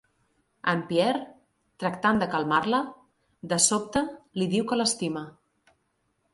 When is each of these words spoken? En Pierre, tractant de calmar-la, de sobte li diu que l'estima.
En 0.71 0.79
Pierre, 0.91 1.19
tractant 1.83 2.23
de 2.23 2.29
calmar-la, 2.33 2.81
de 3.55 3.63
sobte 3.69 4.05
li 4.41 4.51
diu 4.57 4.69
que 4.73 4.81
l'estima. 4.83 5.27